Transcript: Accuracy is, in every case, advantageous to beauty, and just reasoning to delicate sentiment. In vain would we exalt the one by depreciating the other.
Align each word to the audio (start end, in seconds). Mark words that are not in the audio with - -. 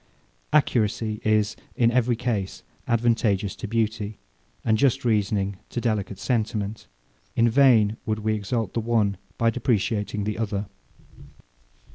Accuracy 0.51 1.21
is, 1.23 1.55
in 1.75 1.91
every 1.91 2.15
case, 2.15 2.63
advantageous 2.87 3.55
to 3.57 3.67
beauty, 3.67 4.17
and 4.65 4.75
just 4.79 5.05
reasoning 5.05 5.57
to 5.69 5.79
delicate 5.79 6.17
sentiment. 6.17 6.87
In 7.35 7.47
vain 7.47 7.97
would 8.07 8.17
we 8.17 8.33
exalt 8.33 8.73
the 8.73 8.79
one 8.79 9.17
by 9.37 9.51
depreciating 9.51 10.23
the 10.23 10.39
other. 10.39 10.65